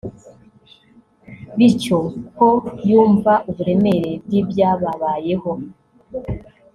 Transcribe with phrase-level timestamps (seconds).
[1.57, 1.97] bityo
[2.37, 2.49] ko
[2.89, 5.51] yumva uburemere bw’ibyababayeho